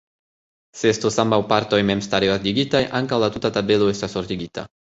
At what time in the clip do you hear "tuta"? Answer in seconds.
3.37-3.55